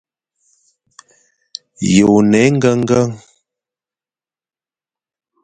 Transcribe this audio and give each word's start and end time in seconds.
Ye 1.93 2.01
one 2.15 2.35
engengen? 2.47 3.09